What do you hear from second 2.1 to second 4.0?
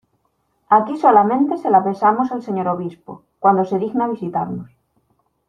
al Señor Obispo, cuando se